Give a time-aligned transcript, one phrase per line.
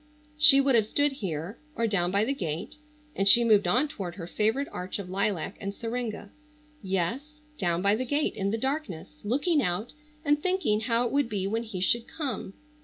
[0.39, 4.25] She would have stood here, or down by the gate—and she moved on toward her
[4.25, 9.93] favorite arch of lilac and syringa—yes, down by the gate in the darkness looking out
[10.25, 12.55] and thinking how it would be when he should come.